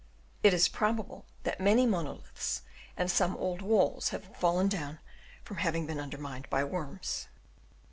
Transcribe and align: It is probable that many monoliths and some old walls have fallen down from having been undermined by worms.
It 0.41 0.51
is 0.51 0.67
probable 0.67 1.27
that 1.43 1.59
many 1.61 1.85
monoliths 1.85 2.63
and 2.97 3.11
some 3.11 3.37
old 3.37 3.61
walls 3.61 4.09
have 4.09 4.35
fallen 4.35 4.67
down 4.67 4.97
from 5.43 5.57
having 5.57 5.85
been 5.85 5.99
undermined 5.99 6.49
by 6.49 6.63
worms. 6.63 7.27